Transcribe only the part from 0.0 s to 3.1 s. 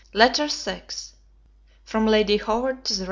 LETTER VI LADY HOWARD TO THE REV.